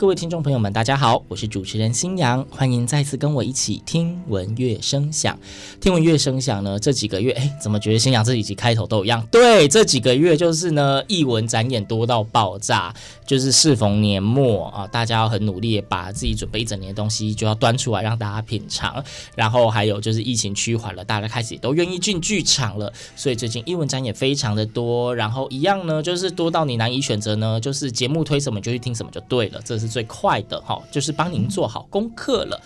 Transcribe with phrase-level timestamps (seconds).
[0.00, 5.38] 各位听众朋友们，大家好，我是主持人新阳，欢迎再次跟我一起听闻乐声响。
[5.78, 9.22] 听闻乐声响呢，这几个月，哎，怎么觉得星洋这几集开头都一样？
[9.30, 12.94] 对，这几个月就是呢，艺文展演多到爆炸，
[13.26, 19.04] 就是适逢年末啊，大家要很努力把自己准备一整年的东西就要端出来让大家品尝。
[19.34, 25.14] 然后还有就是疫情趋缓了，大家开始都愿意进剧场了，所以最近艺文展演非常的多。
[25.14, 29.60] 然后一样呢，就是多到你难以选择呢，就是节目推什么就去听什么就对了。
[29.62, 32.58] 这是最快的哈，就是帮您做好功课了。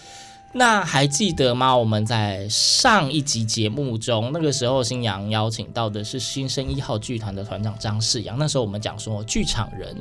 [0.53, 1.77] 那还记得吗？
[1.77, 8.39] 我们在上一集节目中，那个时候新阳邀请到的是新生一号剧团的团长张世阳。
[8.39, 9.97] 那时候我们讲说，剧场人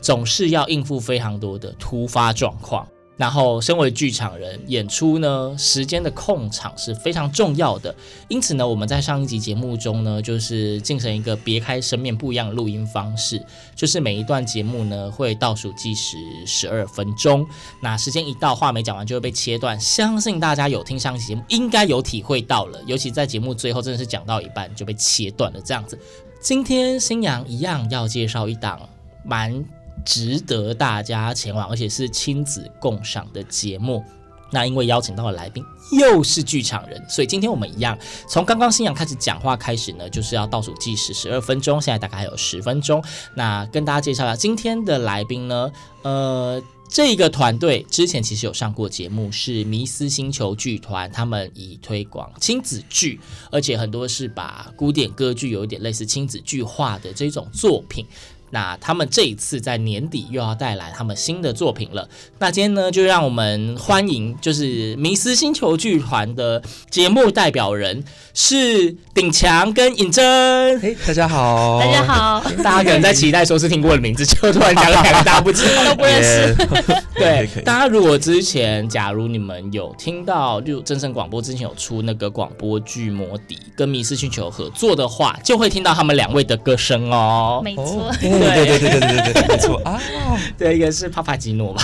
[0.00, 2.88] 总是要应付非常多的突发状况。
[3.20, 7.94] 然后，身为剧场人，演出呢，时间的控场是非常重要的。
[8.28, 13.44] 因此呢，我们在上一集节目中呢，就是进行一个别开生面不一样的录音方式，
[13.76, 17.46] 就是每一段节目呢会倒数计时十二分钟。
[17.82, 19.78] 那时间一到，话没讲完就会被切断。
[19.78, 22.80] 相信大家有听上一集节目，应该有体会到了。
[22.86, 25.98] 尤其在节目最后，真的是讲到一半就被切断了这样子。
[26.40, 28.88] 今天星洋一样要介绍一档
[29.22, 29.62] 蛮。
[30.04, 34.04] 值得大家前往，而且是亲子共赏的节目。
[34.52, 37.96] 那因为邀请到的来宾又是剧场人，所以今天我们一样
[38.28, 43.00] 从刚刚星洋开始讲话开始呢，就是要倒数计时十二分钟，现在大概还有十分钟。
[43.36, 45.70] 那跟大家介绍一下今天的来宾呢，
[46.02, 53.20] 呃，这个团队之前其实有上过节目，是迷思星球剧团，他们以推广亲子剧，
[53.52, 58.04] 而且很多是把古典歌剧有一点类似亲子剧化的这种作品。
[58.50, 62.08] 那他们这一次在年底又要带来他们新的作品了。
[62.38, 70.78] 那今天呢，就让我们欢迎，就是迷思星球剧团的节目代表人是鼎强跟尹真。
[70.80, 76.54] 嘿，大家好，大家好， 大家可能在期待说是听过的名字，就突然讲了两个大家不知道都不认识。
[77.14, 87.60] 对， 大家如果之前假如你们有听到，就正声广播之前有出那个广播剧《魔笛》跟迷思星球合作的话，就会听到他们两位的歌声哦。
[87.62, 90.00] 没错哦，对对对对对对，没错啊。
[90.56, 91.82] 对，一个是帕帕吉诺吧。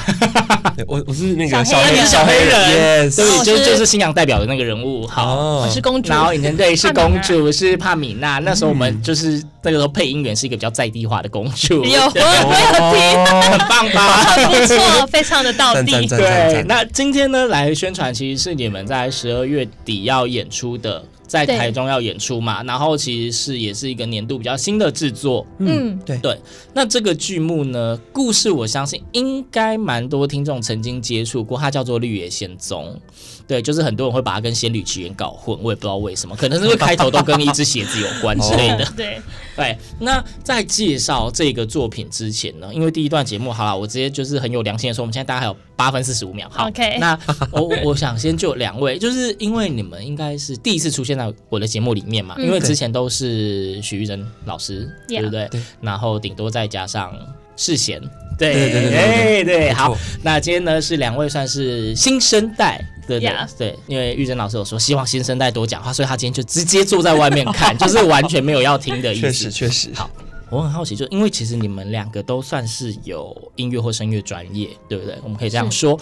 [0.86, 5.06] 我我是那个小黑小黑人，对，就就是新娘代表的那个人物。
[5.06, 6.10] 好，我是公主。
[6.10, 8.38] 然后尹天队是公主，是帕米娜。
[8.40, 11.84] 那时候我们就是那个时候配音员是一个比较在地化的公主。
[11.84, 14.24] 有，我有听，很棒吧？
[14.24, 16.06] 很 不错，非常的到地。
[16.06, 22.62] 对，那今天呢来宣传，其实是你们在十二月底要演出的在台中要演出嘛。
[22.62, 25.46] 然后其实是也是一个年度比较新的制作。
[25.58, 26.38] 嗯，对对，
[26.72, 32.98] 那这个剧目呢，故事我相信应该蛮多听众曾经接触过，它叫做《绿野仙踪》。
[33.46, 38.84] 对，就是很多人会把它跟《仙履奇缘》搞混，我也不知道为什么，可能是因为开头都跟一只鞋子有关之类的。
[38.96, 39.20] 对，
[39.54, 46.48] 对，那在介绍这个作品之前呢，因为第一段节目好了，我直接就是很有良心的说，我们现在大概还有八分四十五秒。
[46.50, 47.18] 好 OK 那
[47.52, 55.46] 我我我想先就两位，就是因为你们应该是第一次出现在我的节目里面嘛，嗯因为之前都是许玉珍老师，对不对？
[55.48, 57.14] 对然后顶多再加上
[57.56, 58.00] 世贤。
[58.38, 62.78] 对对对对对哎对，好，那今天呢是两位算是新生代。
[63.06, 69.20] 对对.对，因为玉珍老师有说希望新生代多讲话，所以他今天就直接坐在外面看， 就是完全没有要听的意思。
[69.22, 70.10] 确实确实好，
[70.50, 75.14] 我很好奇，就因为其实你们两个都算是有音乐或声乐专业，对不对？
[75.22, 75.98] 我们可以这样说。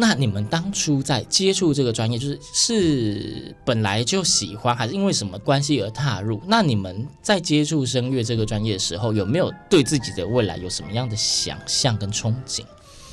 [0.00, 6.40] 那你们当初在接触这个专业，就是是本来就喜欢，还是因为什么关系而踏入？
[6.46, 12.62] 那你们在接触声乐这个专业的时候，有没有对自己的未来有什么样的想象跟憧憬？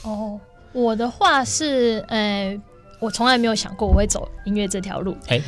[0.03, 0.39] 哦，
[0.71, 2.57] 我的话是，呃，
[3.01, 5.41] 我从来没有想过我会走音乐这条路，哎，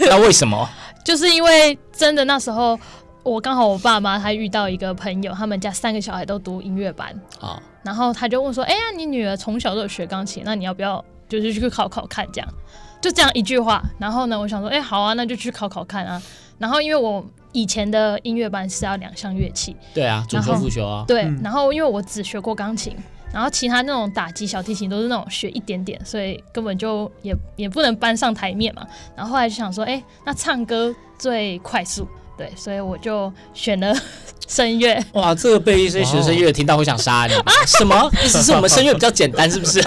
[0.00, 0.68] 那为什么？
[1.02, 2.78] 就是因为真的那时候。
[3.24, 12.46] 我刚好我爸妈他遇到一个朋友，他们家三个小孩都读音乐班啊，然后他就问说：“哎呀，你女儿从小都有学钢琴，那你要不要就是去考考看这样？”
[13.00, 16.20] 就这样一句话，然后呢，我想说，哎、欸，好啊，那就去考考看啊。
[16.58, 21.22] 然后因为我以前的音乐班是要两项乐器，对啊，主修副修啊，对。
[21.42, 22.94] 然后因为我只学过钢琴，
[23.32, 28.86] 然后其他那种打击小提琴都是那种学一点点，所以根本就也也不能搬上台面嘛。
[29.16, 32.06] 然后后来就想说，哎、欸，那唱歌最快速，
[32.36, 33.94] 对，所以我就选了
[34.48, 35.00] 声乐。
[35.12, 37.52] 哇，这个被一些学生乐听到会想杀你啊？
[37.66, 38.10] 什么？
[38.24, 39.80] 意思是我们声乐比较简单，是不是？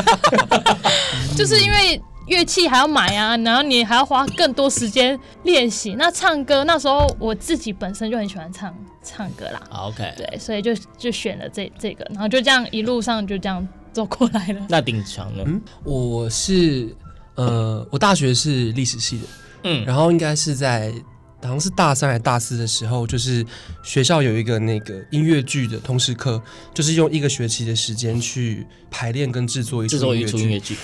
[1.36, 2.02] 就是因为。
[2.28, 5.96] 乐器还要买啊，然后你还要花更多时间练习。
[5.96, 8.74] 那唱歌那时候我自己本身就很喜欢唱
[9.04, 9.62] 唱歌啦。
[9.70, 14.66] OK，对，所以就就选了这这个，然后就这样一路上就这样走过来了。
[14.70, 15.44] 那顶强呢？
[15.46, 16.96] 嗯，我是
[17.36, 19.26] 呃，我大学是历史系的，
[19.64, 20.94] 嗯，然后应该是在
[21.42, 23.46] 好像是大三还是大四的时候，就是
[23.84, 26.42] 学校有一个那个音乐剧的通识课，
[26.74, 30.78] 就是用一个学期的时间去排练跟制作一出音乐剧。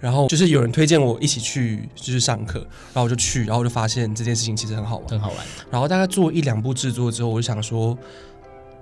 [0.00, 2.58] 然后就是有人推荐我一起去，就是上课，
[2.92, 5.38] 然后我就去，然后我就发现这件事情其实很好玩，很好玩。
[5.70, 7.96] 然后大概做一两部制作之后，我就想说，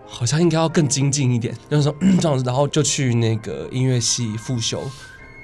[0.04, 4.82] 好像应该要更精进一点，就是说 这样子，然后就去那个音乐系复修，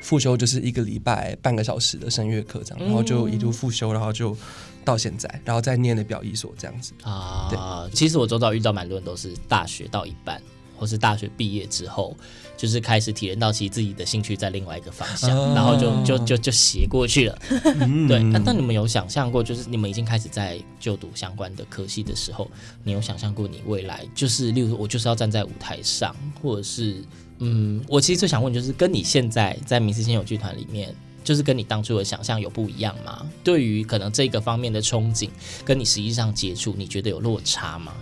[0.00, 4.36] 复修就是一个礼拜半个小时的声乐课这样，然后就一路复修，然后就
[4.84, 7.48] 到现在，然后再念的表艺所这样子啊。
[7.50, 10.42] 对，其实我周遭遇到蛮多人都是大学到一半，
[10.76, 12.16] 或是大学毕业之后。
[12.56, 17.38] 就是开始体验到其实自己的兴趣在另外一个方向，哦、然后就就就就斜过去了。
[17.52, 22.50] 嗯、对，那那你们有想象过，就是你们已经开始在就读相关的科系的时候，
[22.82, 26.12] 你有想象过你未来就是，例如我就是要站在舞台上，
[26.42, 26.96] 或者是
[27.38, 33.26] 嗯，我其实最想问就是，跟你现在在民视现有剧团里面，就是跟你当初的想象有不一样吗？
[33.44, 35.28] 对于可能这个方面的憧憬，
[35.64, 37.92] 跟你实际上接触，你觉得有落差吗？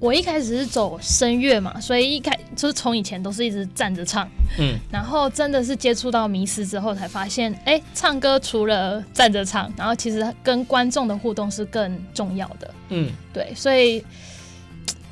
[0.00, 4.26] 我一开始是走声乐嘛，所以一开就是从以前都是一直站着唱，
[4.58, 14.02] 嗯，然后真的是接触到迷失之后，才发现，哎、欸，唱歌除了站着唱，然后其实跟观众的互动是更重要的，嗯，对，所以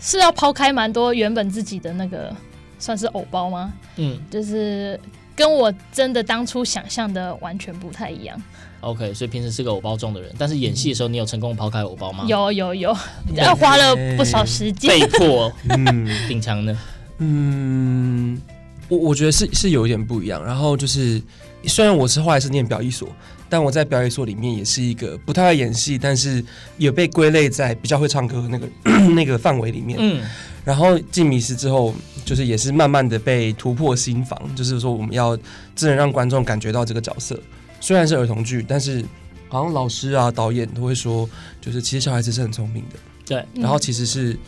[0.00, 2.34] 是要抛开蛮多原本自己的那个
[2.78, 3.72] 算是偶包吗？
[3.96, 4.98] 嗯，就是
[5.34, 8.40] 跟我真的当初想象的完全不太一样。
[8.80, 12.24] OK，所以平时是个偶包中的人，但是演戏的时候，你有成功抛开偶包吗？
[12.28, 12.96] 有有有，
[13.34, 15.52] 要花了不少时间，被迫。
[15.70, 16.78] 嗯，鼎强呢？
[17.18, 18.40] 嗯，
[18.88, 20.44] 我我觉得是是有一点不一样。
[20.44, 21.20] 然后就是，
[21.64, 23.08] 虽然我是后来是念表艺所，
[23.48, 26.44] 但我在表艺所里面也是一个不太会演戏，但是
[26.76, 28.68] 也被归类在比较会唱歌那个
[29.16, 29.98] 那个范围里面。
[30.00, 30.22] 嗯，
[30.64, 31.92] 然后进迷失之后，
[32.28, 35.34] 就是也是慢慢的被突破心防，就是说我们要
[35.74, 37.40] 真的让观众感觉到这个角色。
[37.80, 39.02] 虽然是儿童剧，但是
[39.48, 41.26] 好像老师啊、导演都会说，
[41.58, 42.96] 就是其实小孩子是很聪明的。
[43.24, 44.38] 对，然后其实是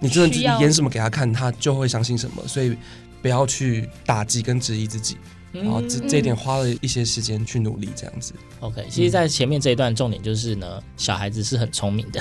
[0.00, 2.76] 你真的演什么给他看，他就会相信什么，所以
[3.22, 5.16] 不要去打击跟质疑自己。
[5.52, 8.32] 然后这这一点花了一些时间去努力，这样子。
[8.60, 12.20] OK，其实，在前面这一段重点就是呢，小孩子是很聪明的。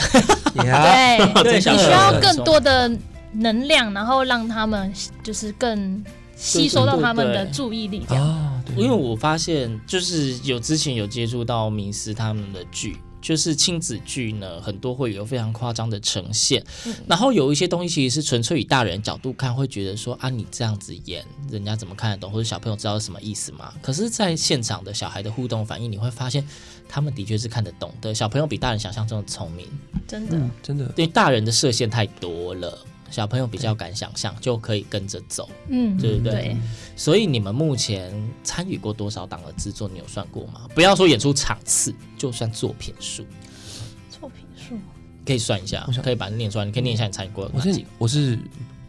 [0.55, 2.89] 对 对，你需要更多的
[3.33, 4.93] 能量，然后让他们
[5.23, 6.03] 就是更。
[6.41, 8.63] 吸收到他们的注意力，这样。
[8.77, 16.63] 因为我发现，就是有之前有接触到迷思他们的剧，就是亲子剧呢，很多会有非常夸张的呈现。
[16.85, 22.31] 嗯、然后有一些东西其实是纯粹以大人角度看，会觉得说啊，你这样子演，人家怎么看得懂？
[22.31, 23.73] 或者小朋友知道是什么意思吗？
[23.81, 26.47] 可是，在现场的小孩的互动反应，你会发现，
[26.87, 28.15] 他们的确是看得懂的。
[28.15, 29.67] 小朋友比大人想象中的聪明，
[30.07, 30.85] 真的，嗯、真的。
[30.95, 32.79] 因为大人的设限太多了。
[33.11, 36.31] 小朋友比较敢想象，就可以跟着走，嗯，对不对？
[36.31, 36.57] 对。
[36.95, 38.11] 所以你们目前
[38.43, 39.87] 参与过多少档的制作？
[39.87, 40.67] 你有算过吗？
[40.75, 43.25] 不要说演出场次，就算作品数。
[44.09, 44.77] 作品数
[45.25, 46.65] 可以算一下，可以把它念出来。
[46.65, 47.87] 你可以念一下你参与过的哪几个？
[47.97, 48.37] 我是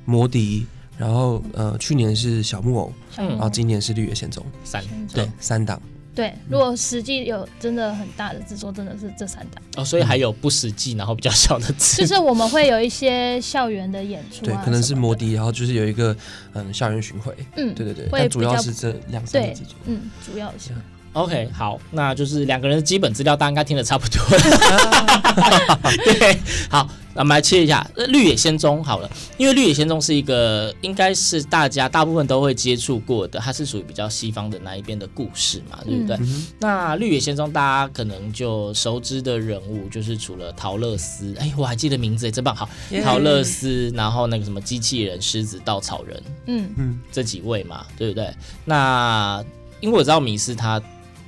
[0.04, 0.66] 摩笛，
[0.98, 4.84] 然后呃，去年是小木偶，嗯然后今年是绿野仙踪，三
[5.14, 5.80] 对三档。
[6.14, 9.62] 对，如果实际有真的很大的制作，真的是这三档。
[9.76, 12.06] 哦，所以还有不实际，然后比较小的制作。
[12.06, 16.14] 就是我们会有一些校园的演出，对，可能是摩的，然后就是有一个
[16.54, 20.70] 嗯校园巡回，嗯，对对对，但主要是这两三个制作，嗯，主要是。
[21.12, 25.90] OK，好，那就是两个人的基本资料，大家应该听得差不多了。
[26.04, 26.38] 对，
[26.68, 36.16] 好，那我们来切一下《绿野仙踪》好了，因为《绿野仙踪》是一个应该是大家大部分都会接触过的，它是属于比较西方的那一边的故事嘛，对不对？
[36.20, 42.68] 嗯、那《绿野仙踪》大家可能就熟知的人物就是除了陶乐丝，哎，我还记得名字，真棒，好，
[43.02, 48.32] 陶乐丝，然后那个什么机器人、狮子、稻草人，嗯嗯，这几位嘛，对不对？
[48.64, 49.44] 那
[49.80, 50.80] 因为我知道迷思他。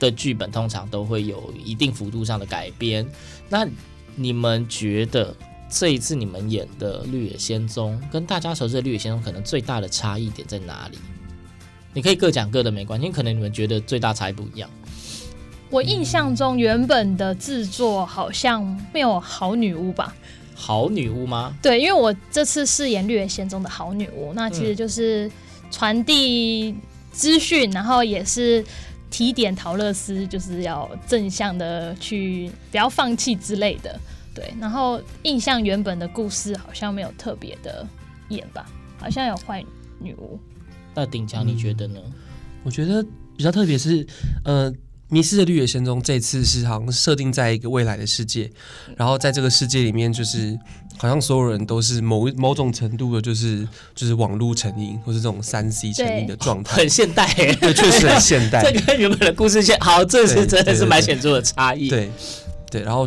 [0.07, 3.07] 的剧本通常都会有一定幅度上的改编，
[3.49, 3.67] 那
[4.17, 5.35] 你们觉得
[5.71, 10.99] 这一次你们演的《绿野仙踪》跟大家熟知的《绿野仙踪》可能最大的差异点在哪里？
[11.95, 14.69] 你可以各讲各的没关系，可能你们觉得最大差异不一样。
[15.71, 20.15] 我印象中原本的制作好像没有好女巫吧？
[20.55, 21.55] 好女巫吗？
[21.63, 25.31] 对，因为我这次饰演绿野仙踪的好女巫，那其实就是
[25.71, 26.75] 传递
[27.11, 28.63] 资讯，然后也是
[29.13, 34.01] 提点陶乐斯，就是要正向的去不要放弃之类的。
[34.35, 37.87] 对，然后印象原本的故事好像没有特别的
[38.31, 38.67] 演吧，
[38.99, 39.65] 好像有坏
[40.01, 40.41] 女巫。
[40.95, 42.01] 那顶强你觉得呢？
[42.05, 42.13] 嗯，
[42.65, 43.05] 我觉得
[43.37, 44.05] 比较特别是，
[44.45, 44.73] 呃。
[45.09, 48.51] 迷失的绿野仙踪这次是好像设定在一个未来的世界，
[48.97, 50.59] 然后在这个世界里面，就是
[50.99, 58.63] 好像所有人都是某某种程度的，就是就是网络成瘾或是这种三 C 成瘾的状态，很现代，欸，对，确实很 现代。
[58.63, 61.89] 这跟原本的故事线，好，这是 真的是蛮显著的差异。
[61.89, 62.11] 对
[62.71, 63.07] 对，然后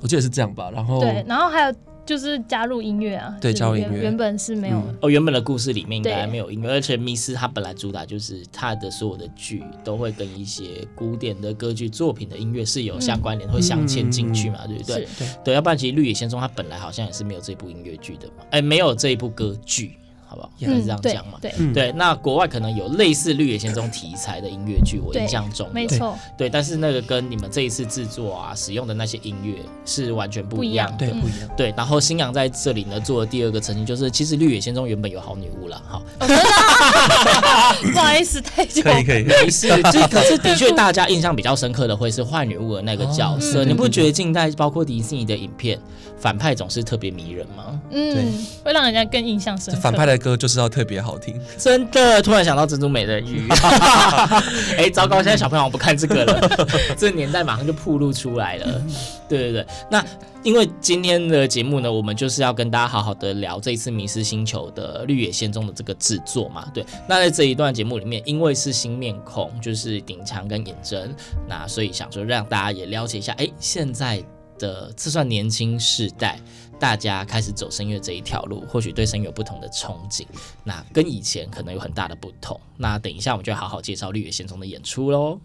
[0.00, 1.74] 我记得是这样吧，然后对，然后还有。
[2.06, 4.02] 就是加入音乐啊，对，加入音乐。
[4.02, 14.96] 原本是没有、嗯、哦，原本的故事里面应该没有音乐，而且迷失它本来主打就是它的所有的剧都会跟一些古典的歌剧作品的音乐是有相关联，嗯、会镶嵌进去嘛，嗯、对不对？
[15.18, 19.92] 对，对，要不然其实绿野仙踪它本来好像也是没有这部音乐剧的嘛，哎，没有这一部歌剧。
[20.30, 20.50] 好不好？
[20.58, 21.38] 应该是这样讲嘛。
[21.40, 26.16] 对对，那国外可能有类似《绿野仙踪》题材的音乐剧，我印象中没错。
[26.38, 30.98] 对，但是那个跟你们这一次制作啊，使用的那些音乐是完全不一样的。
[30.98, 31.50] 对，不一样。
[31.56, 35.82] 对，然后新阳在这里呢做的第二个澄清，就是其实《绿野仙踪》原本有好女巫了。
[35.88, 36.00] 哈，
[37.92, 38.82] 不好意思，太久。
[38.82, 39.68] 可以可以，没事。
[39.90, 43.64] 这可是的确大家印象比较深刻的会是坏女巫的那个角色。
[43.64, 45.78] 你不觉得近代包括迪士尼的影片，
[46.18, 47.80] 反派总是特别迷人吗？
[47.90, 49.80] 嗯，会让人家更印象深刻。
[49.80, 51.00] 反派的歌就是要特别。
[51.00, 52.20] 好听，真的！
[52.20, 53.48] 突然想到珍珠美人鱼，
[54.76, 55.16] 哎、欸，糟糕！
[55.16, 58.82] 现在小朋友不看这个了， 这个年代马上就暴露出来了。
[59.26, 60.04] 对对对，那
[60.42, 66.66] 因为今天的节目呢，我们就是要跟大家好好的聊这一次《迷失星球》的《绿野仙踪》的这个制作嘛。
[66.74, 71.14] 对，那在这一段节目里面，因为是新面孔，就是顶强跟尹真，
[71.48, 74.22] 那所以想说让大家也了解一下，哎、欸，现在
[74.58, 76.38] 的这算年轻世代。
[76.80, 80.26] 大家开始走声乐这一条路，或许对声乐有不同的憧憬，
[80.64, 82.58] 那跟以前可能有很大的不同。
[82.78, 85.38] 那等一下，我们就好好介绍《绿野仙踪》的演出喽。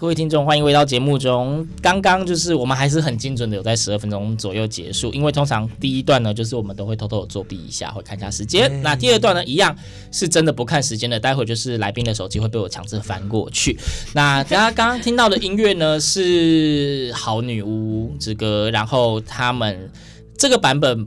[0.00, 1.68] 各位听众，欢迎回到节目中。
[1.82, 5.12] 刚刚就是我们还是很精准的，有在十二分钟左右结束。
[5.12, 8.80] 因为通常第一段呢，就是我们都会偷偷的作弊一下，会看一下时间。
[8.80, 9.76] 那第二段呢，一样
[10.10, 11.20] 是真的不看时间的。
[11.20, 13.78] 待会就是来宾的手机会被我强制翻过去。
[14.14, 19.90] 那大家刚刚听到的音乐呢，是《好女巫之歌》，然后他们
[20.38, 21.06] 这个版本。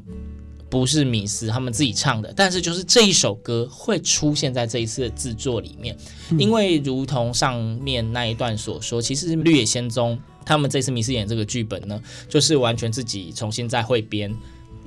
[0.74, 5.96] 不是米斯他们自己唱的，但是就是这一首歌会出现在这一次的制作里面，
[6.32, 14.36] 嗯、因为如同上面那一段所说，其实《绿野仙踪》他们这次米斯演这个剧本呢，就是完全自己重新再汇编，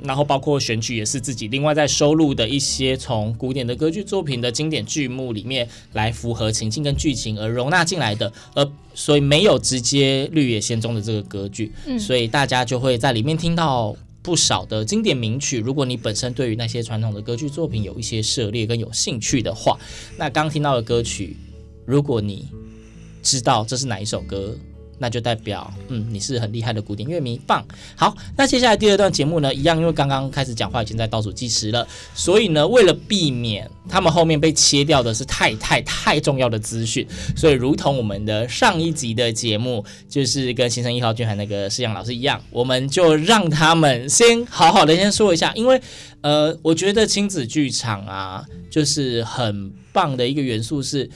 [0.02, 13.94] 然后包括选曲也是自己另外再收录的一些从古典的歌剧作品的经典剧目里面来符合情境跟剧情而容纳进来的，而所以没有直接《绿野仙踪》的这个歌剧，嗯、所以大家就会在里面听到。
[14.26, 19.78] 不少的经典名曲，如果你本身对于那些传统的歌剧作品有一些涉猎跟有兴趣的话，
[20.18, 21.36] 那刚听到的歌曲，
[21.84, 22.48] 如果你
[23.22, 24.58] 知道这是哪一首歌。
[24.98, 27.64] 那就代表，嗯，你是很厉害的古典乐迷，棒。
[27.94, 45.80] 好，那接下来第二段节目呢，一样，因为刚刚开始讲话已经在倒数计时了，所以呢，为了避免他们后面被切掉的是太太太重要的资讯，所以如同我们的上一集的节目，就是跟新生一号剧团那个施洋老师一样，我们就让他们先好好的先说一下，因为，
[46.22, 51.10] 呃，我觉得亲子剧场啊，就是很棒的一个元素是。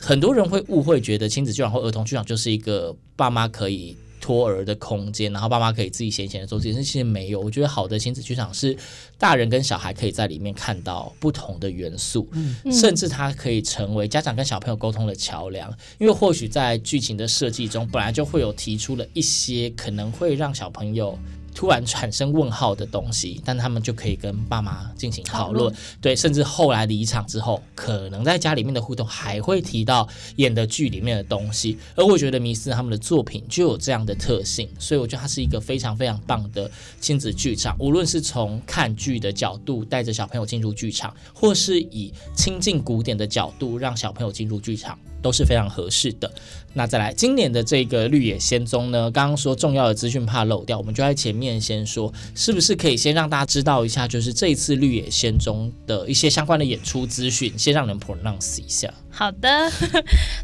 [0.00, 6.82] 很多人会误会，觉得亲子剧场或儿童剧场就是一个爸妈可以托儿的空间，然后爸妈可以自己闲闲的做这件事。
[6.82, 8.76] 其实没有，我觉得好的亲子剧场是
[9.18, 12.28] 大人跟小孩可以在里面看到不同的元素，
[12.72, 15.70] 甚至它可以成为家长跟小朋友沟通的桥梁。
[15.98, 21.18] 因为或许在剧情的设计中，本来就会有提出了一些可能会让小朋友。
[21.54, 31.76] 突然产生问号的东西，但他们就可以跟爸妈进行讨论，对，甚至后来离场之后，可能在家里面的互动还会提到演的剧里面的东西。
[31.94, 37.76] 而我觉得迷思他们的作品就有这样的特性，所以我觉得它是一个非常非常棒的亲子剧场。
[37.78, 44.98] 无论是从看剧的角度带着小朋友进入剧场，或是以亲近古典的角度让小朋友进入剧场。
[45.22, 46.30] 都是非常合适的。
[46.72, 58.88] 那再来，今年的这个《绿野仙踪》呢，刚刚说重要的资讯怕漏掉，我们就在前面先说，是不是可以先让大家知道一下，就是这一次《绿野仙踪》的一些相关的演出资讯，先让人 pronounce 一下。
[59.10, 59.48] 好的，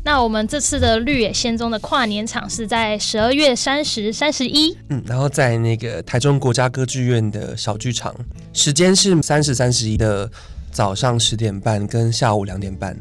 [0.02, 8.12] 那我们这次的《绿野仙踪》的跨年场是在十二月三十、三十一，嗯，然后在那个台中国家歌剧院的小剧场，
[8.52, 10.28] 时间是三十、三十一的
[10.72, 12.98] 早上十点半跟下午两点半。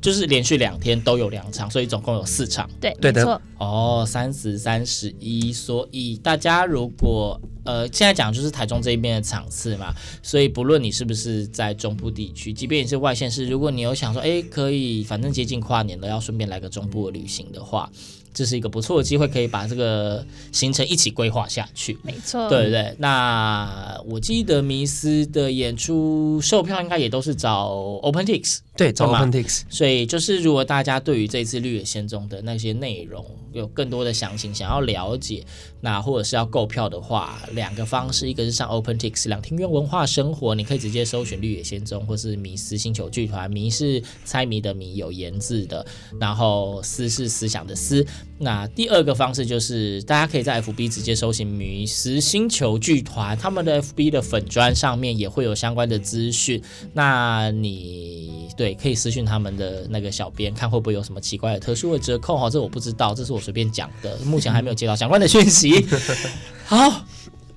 [0.00, 2.68] 就是连续两天都有两场，所以总共有四场。
[2.80, 3.40] 对，对的。
[3.58, 17.90] 哦，三十、三十一，所以大家如果呃，现在讲就是台中这一边的场次嘛，所以不论你是不是在中部地区，即便你是外县市，如果你有想说，哎，可以，反正接近跨年了，要顺便来个中部的旅行的话。
[18.34, 21.98] 这是一个不错的机会，可以把这个行程一起规划下去。
[22.02, 22.94] 没错，对对。
[22.98, 29.62] 那我记得迷思的演出售票应该也都是找 OpenTix，对，找 OpenTix。
[29.68, 35.44] 所以就是如果大家对于这次绿野仙踪的那些内容有更多的详情想要了解，
[35.80, 45.84] 那或者是要购票的话，两个方式，一个是上 OpenTix 两厅院文化生活，你可以直接搜寻绿野仙踪，或是迷思星球剧团，迷是猜谜的迷，有言字的，
[46.20, 48.06] 然后思是思想的思。
[48.40, 56.62] 那第二个方式就是，大家可以在 FB 直接搜寻“迷失星球剧团”，他们的 FB 的粉砖上面也会有相关的资讯。
[56.92, 62.48] 那你对可以私讯他们的那个小编，看会不会有什么奇怪的特殊的折扣哈？
[62.48, 65.84] 这我不知道，这是我随便讲的，目前还没有接到相关的讯息。
[66.64, 67.04] 好，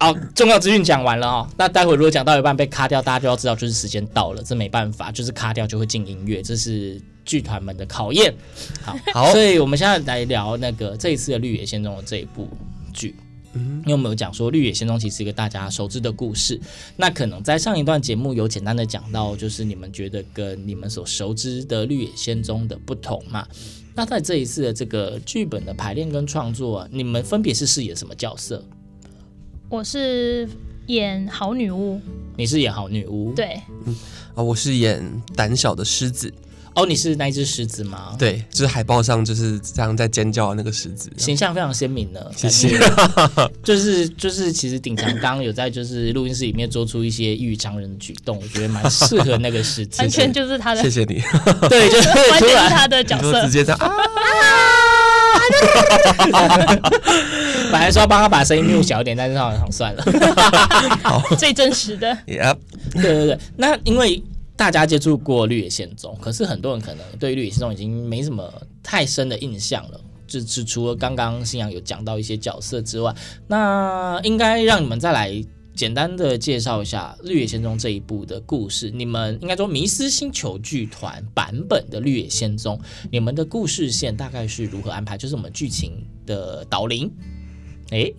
[0.01, 1.47] 好，重要资讯讲完了哦。
[1.55, 6.99] 那待会如果讲到一半被卡掉，大家就要知道就是时间到了，这没办法，就是卡掉就会进音乐，这是。
[7.23, 8.33] 剧团们的考验，
[8.81, 12.49] 好， 好，所以我们现在来聊那个这一次的《绿野仙踪》的这一部
[12.91, 13.15] 剧，
[13.53, 16.59] 嗯，因为我们有讲说《绿野仙踪》其实是一个大家熟知的故事，
[16.97, 23.47] 那可能在上一段节目有简单的讲到，就是你们觉得跟你们所熟知的《绿野仙踪》的不同嘛？
[23.93, 28.65] 那在这一次的这个剧本的排练跟创作啊，你们分别是饰演什么角色？
[29.71, 30.45] 我是
[30.87, 31.97] 演好女巫，
[32.35, 33.95] 你是演好女巫，对，嗯，
[34.35, 35.01] 啊，我是演
[35.33, 36.31] 胆小的狮子。
[36.73, 38.13] 哦，你是那一只狮子吗？
[38.19, 42.29] 对，就是海报上就是这样在尖叫的那个狮子，形象非常鲜明的。
[42.35, 42.77] 谢谢。
[43.63, 49.99] 就是 就是，其实鼎强刚刚有在就是录音室里面做出一些异于常人的举动，我觉得蛮适合那个狮子。
[50.03, 50.81] 完全就是他的。
[50.81, 51.21] 谢谢你。
[51.69, 53.41] 对，就是完全是他的角色。
[53.45, 53.89] 直接这样啊！
[57.71, 60.03] 本来说要帮他把声音录小一点，但是好像算了。
[61.03, 62.07] 好， 最真实的。
[62.27, 62.57] Yep。
[62.93, 64.23] 对对对，那因为。
[64.53, 68.47] 大家接触过《绿野仙踪》，可是很多人可能对《绿野仙踪》已经没什么
[68.83, 69.99] 太深的印象了。
[70.27, 73.11] 就是除了刚刚星洋有讲到一些角色之外，
[73.47, 75.33] 那应该让你们再来
[75.73, 78.89] 简单的介绍一下《绿野仙踪》这一部的故事。
[78.91, 82.77] 你们应该说迷失星球剧团版本的《绿野仙踪》，
[83.11, 85.17] 你们的故事线大概是如何安排？
[85.17, 87.11] 就是我们剧情的导灵。
[87.91, 88.11] 哎，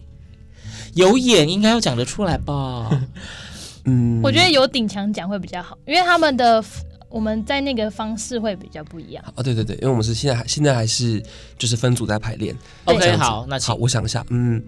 [0.95, 2.91] 有演应该要讲得出来吧？
[3.85, 6.63] 嗯，我觉得有顶墙讲会比较好，因为他们的
[7.09, 9.25] 我们在那个方式会比较不一样。
[9.35, 11.23] 哦，对对对，因为我们是现在还现在还是
[11.59, 12.57] 就是分组在排练。
[12.85, 14.63] OK，好，那好，我想一下，嗯，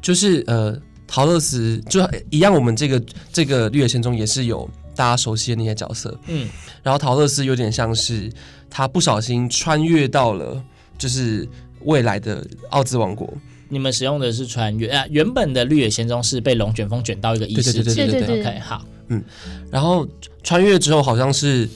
[0.00, 6.48] 就是呃，桃乐斯就一样，我们这个这个绿野仙踪也是有大家熟悉的那些角色，嗯，
[6.82, 8.30] 然后陶乐斯有点像是
[8.68, 10.62] 他不小心穿越到了
[10.98, 11.48] 就是
[11.82, 13.32] 未来的奥兹王国。
[13.68, 15.04] 你们使用的是穿越啊？
[15.10, 18.40] 原本的绿野仙踪是被龙卷风卷到一个异世界，对对对对对。
[18.40, 19.22] OK，好，嗯，
[19.70, 20.06] 然后
[20.44, 21.68] 穿越之后，好像是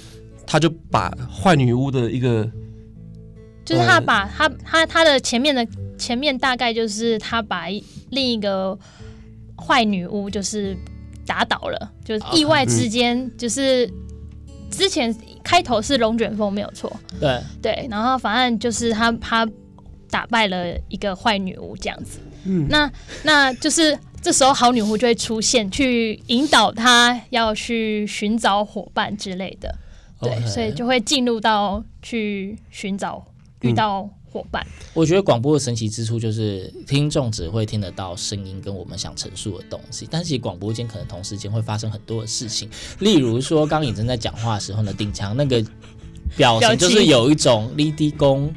[0.47, 2.49] 他就把坏女巫的一个，
[3.65, 5.67] 就是他把他他他的前面的
[5.99, 7.67] 前面大概就是他把
[8.11, 8.79] 另一个
[9.61, 10.77] 坏女巫就是
[11.27, 13.89] 打倒了，就是意外之间就是
[14.71, 17.41] 之前开头是龙卷风没有错，对。
[17.61, 19.49] 对，然后反正就是他他。
[20.13, 22.91] 打败了一个坏女巫，这样子，嗯，那
[23.23, 29.73] 那就是这时候好女巫就会出现，去引导他要去寻找伙伴之类的，
[30.21, 30.47] 对，Okay.
[30.49, 33.25] 所以就会进入到去寻找
[33.61, 34.65] 遇到伙伴。
[34.67, 42.69] 嗯，我觉得广播的神奇之处就是听众只会听得到声音跟我们想陈述的东西，但是广播间可能同时间会发生很多的事情，
[43.01, 45.65] 例如说刚刚尹正在讲话的时候呢， 顶强那个
[46.37, 48.53] 表情就是有一种立地功。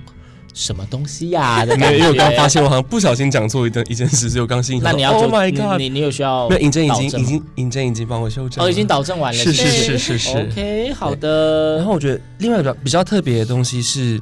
[0.55, 1.65] 什么东西呀、啊？
[1.65, 4.79] 没有，因为我刚发现我好像不小心讲错一件一件事，只有刚心。
[4.83, 5.79] 那你要，Oh my God！
[5.79, 6.47] 你你有需要？
[6.47, 9.43] 那尹真已经已经尹真已经帮我修正，哦，已经导正完了。
[9.43, 10.37] 是是是是是。
[10.37, 11.77] OK，好的。
[11.77, 14.21] 然后我觉得另外一个比较特别的东西是，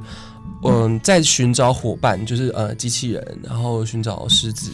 [0.64, 4.70] 嗯，在寻找伙伴，就是呃机器人，然后寻找狮子，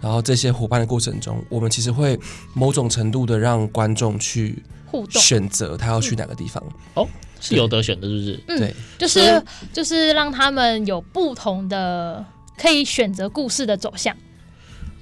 [0.00, 2.18] 然后这些伙伴的过程中，我们其实会
[2.52, 6.62] 某种程度的让观众去互动，选择他要去哪个地方。
[6.94, 7.08] 哦。
[7.40, 8.44] 是有得选的，是不是？
[8.48, 12.24] 嗯，对，就是就是让他们有不同的
[12.56, 14.16] 可以选择故事的走向。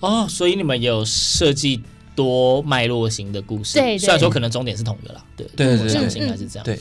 [0.01, 1.81] 哦，所以你们有设计
[2.17, 6.65] 多脉络型的故事，对，虽然说可能终点是同的啦，对，对，我相信应该是这样。
[6.65, 6.77] 对，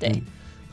[0.00, 0.22] 对，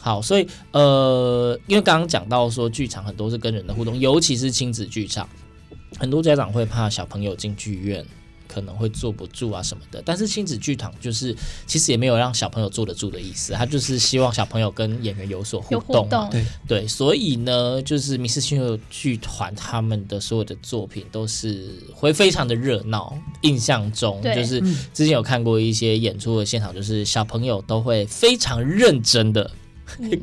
[0.02, 5.30] 好，所以呃，因为刚刚讲到说剧场很多是跟人的互动，尤其是亲子剧场，
[5.98, 8.06] 很多家长会怕小朋友进剧院。
[8.54, 11.34] 可能会坐不住啊什么的，但是亲子剧场就是
[11.66, 24.60] 其实也没有让小朋友坐得住的意思，他就是希望小朋友跟演员有所互动，互动对对，所以呢，就是迷思星球剧团他们的所有的作品都是会非常的热闹，印象中就是
[24.94, 29.50] 之前有看过一些演出的现场，就是小朋友都会非常认真的。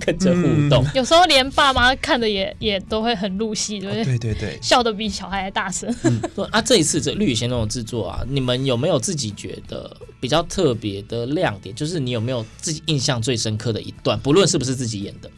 [0.01, 4.05] 跟着互动，有时候连爸妈看的也也都会很入戏，对不对？
[4.05, 5.93] 对对对，笑的比小孩还大声。
[6.05, 11.75] 嗯， 啊，这一次这《绿野仙踪》的制作啊，你们有没有自己觉得比较特别的亮点？
[11.75, 14.19] 就是你有没有自己印象最深刻的一段？
[14.21, 15.31] 不论是不是自己演的，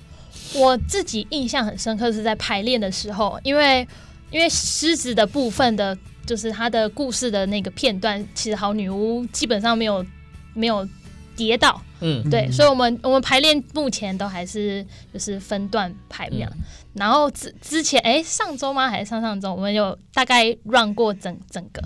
[0.55, 3.87] 我自己印象很深刻是在排练的时候，因为
[4.31, 10.05] 因为狮子的部分的，就是他的故事的那个片段，其实好女巫基本上没有
[10.55, 10.89] 没有。
[11.37, 16.59] 跌倒，嗯，对，所以我们我们排练目前都还是就是分段排练，嗯、
[16.95, 18.89] 然后之之前哎、欸、上周吗？
[18.89, 21.83] 还是上上周，我们有大概 run 过整整个，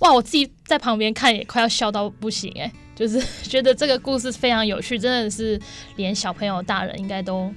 [0.00, 5.60] 哇，我自己在旁边看也快要笑到不行哎、欸，就是 觉得这个故事非常有趣，真的是
[5.96, 7.52] 连小朋友大人应该都。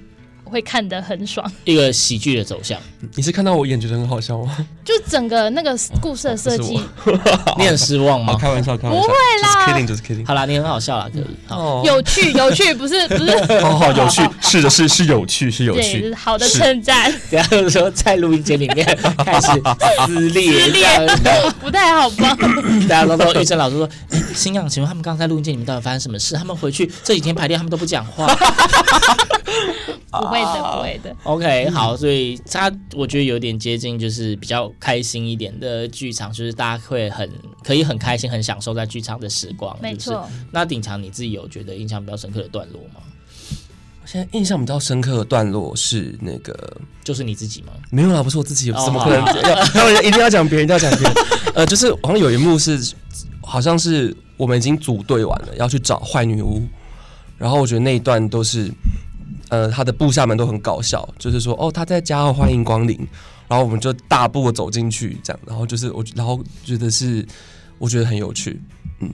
[0.48, 2.78] 会看得很爽，一个喜剧的走向。
[3.14, 4.56] 你是看到我演觉得很好笑吗？
[4.84, 6.80] 就整个那个故事的设计，
[7.58, 8.36] 你很失望吗？
[8.40, 10.26] 开玩笑，开玩笑，不会啦，kidding，就是 kidding。
[10.26, 11.24] 好啦，你很好笑啦，可以。
[11.46, 17.12] 好，有趣，有趣，不是不是，好好有趣，是的，是是有趣，是有趣，是好的称赞。
[17.30, 18.86] 等下就是说在录音间里面
[19.24, 19.48] 开始
[20.06, 21.08] 撕裂，撕裂，
[21.60, 22.36] 不太好吧？
[22.88, 23.88] 大家都说玉珍老师说，
[24.34, 26.34] 星洋，请问他们刚才在录音间里面到底发生什么事？
[26.36, 28.26] 他们回去这几天排练，他们都不讲话。
[30.18, 31.16] 不会的，不会的。
[31.24, 37.30] OK，好，所以他我觉得有点接近，就是比较开心一点的剧场，就是大家会很
[37.62, 39.76] 可以很开心、很享受在剧场的时光。
[39.80, 40.28] 没错。
[40.50, 43.00] 那鼎强，你自己有觉得印象比较深刻的段落吗？
[44.04, 46.54] 现在印象比较深刻的段落是那个，
[47.02, 47.72] 就是你自己吗？
[47.90, 49.24] 没有啦，不是我自己，怎么可能？
[49.74, 51.14] 要一定要讲别人，一定要讲别人。
[51.54, 52.94] 呃，就是好像有一幕是，
[53.42, 56.62] 好像是我们已经组队完了，要去找坏女巫，
[57.36, 58.70] 然后我觉得那一段都是。
[59.48, 62.98] 呃，他的部下们都很搞笑，就是说，哦，他在家，欢迎光临，
[63.46, 67.24] 然后我们就大步走进去，这样，然后就是我，然后觉得是，
[67.78, 68.60] 我觉得很有趣，
[69.00, 69.10] 嗯，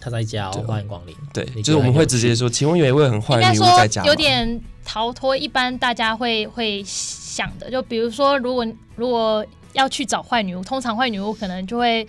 [0.00, 1.14] 他在家，哦，欢迎光临。
[1.32, 4.06] 对，就是我们会直接说，请问有一位很坏的女巫在家吗？
[4.08, 12.06] 有点逃脱一般大家会会想的，就比如说，如果如果要去找坏女巫，通常坏女巫可能就会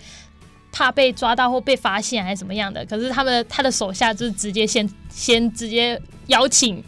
[0.72, 6.82] 怕被抓到或被发现还是怎么样的，可是他们他的手下就是直接先先直接邀请。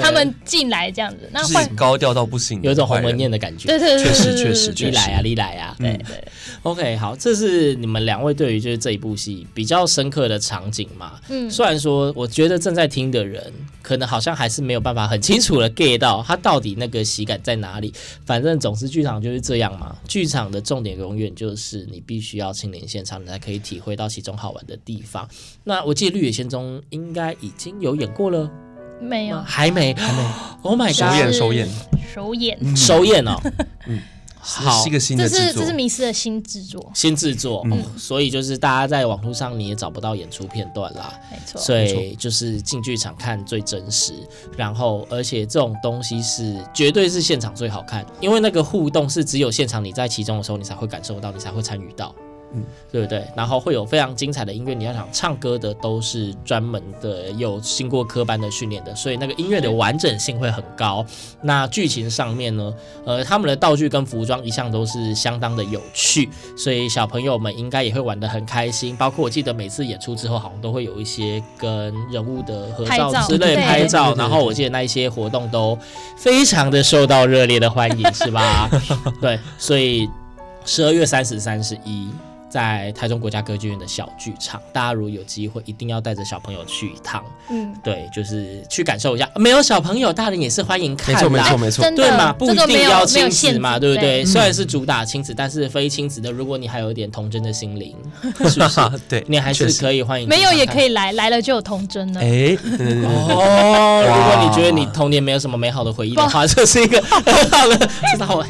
[0.00, 3.68] 他们进来这样子，那是高调到不行，有一种鸿门宴的感觉。
[3.68, 6.24] 对对对，确实确实，你来啊，你来啊，对对。
[6.64, 11.20] OK，好，这是你们两位对于就是这一部戏比较深刻的场景嘛？
[11.28, 17.94] 嗯，虽然说我觉得正在听的人可能好像还是没有办法很清楚的 get 到他到底那个喜感在哪里。
[18.26, 25.28] 反正总之剧场就是这样嘛，剧场的重点永远就是你必须要亲临现场，你才可以体会到其中好玩的地方。
[25.62, 28.50] 那我记得《绿野仙踪》应该已经有演过了。
[29.00, 30.18] 没有，还没，还没。
[30.62, 30.94] Oh my god！
[30.94, 31.68] 首演，首演，
[32.14, 33.36] 首演，首演哦。
[33.86, 33.98] 嗯，
[34.38, 37.62] 好，是一个新的制作，这是这是迷失的新制作，新制作。
[37.64, 41.12] 嗯，所以就是大家在网络上你也找不到演出片段啦。
[41.32, 44.14] 没错，所以就是进剧场看最真实。
[44.56, 52.14] 然后，而且这种东西是绝对是现场最好看，因为那个互动是只有现场你在其中的时候，你才会感受到，你才会参与到。
[52.54, 53.24] 嗯，对不对？
[53.36, 54.74] 然后会有非常精彩的音乐。
[54.74, 61.04] 你要想唱歌的都是专门的，有经过科班的训练的，所以那个音乐的完整性会很高。
[61.40, 68.96] 那剧情上面呢，呃，他们的道具跟服装一向都是相当的有趣，所以小朋友们应该也会玩得很开心。
[68.96, 74.14] 包括我记得每次演出之后，好像都会有一些跟人物的合照之类拍照。
[74.14, 75.78] 然后我记得那一些活动都
[76.16, 78.68] 非常的受到热烈的欢迎，是吧？
[79.20, 80.08] 对，所以
[80.64, 82.08] 十二月三十、三十一。
[82.52, 87.24] 在台中国家歌剧院的小剧场，大家如果有机会，一定要带着小朋友去一趟。
[87.48, 89.26] 嗯，对，就是去感受一下。
[89.36, 91.30] 没有小朋友，大人也是欢迎看的。
[91.30, 91.96] 没错，没错，没错。
[91.96, 94.22] 对嘛，不一定要亲子嘛，对不对？
[94.26, 97.96] 虽然是主打亲子，但是非亲子的，如果你还有一点童真的心灵，
[98.50, 98.80] 是不是？
[99.08, 100.28] 对，你还是可以欢迎。
[100.28, 102.20] 没有也可以来，来了就有童真了。
[102.20, 102.54] 哎，
[103.06, 107.78] 哦，如果你觉得你童年没有什么美好的回忆的话，这是一个很好的，
[108.12, 108.46] 知道吗？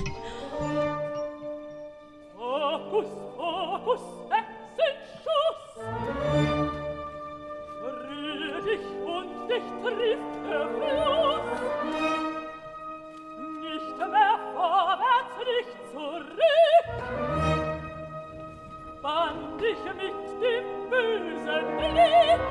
[19.62, 22.42] dich mit dem bösen Blick.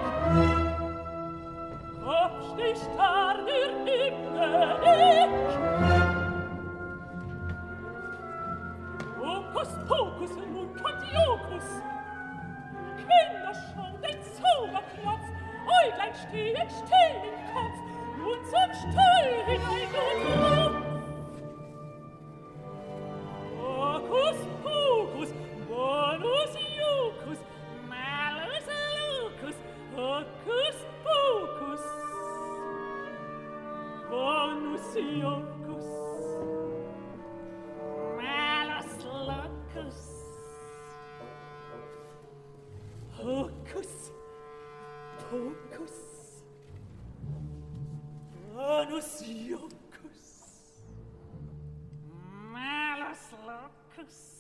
[2.04, 4.16] Kopfstich starr dir im
[9.20, 11.68] Hokus pokus in mutantiokus.
[12.98, 15.28] Kinderschau, den Zauberklotz,
[15.68, 17.31] Äuglein stehen still
[54.02, 54.31] cross.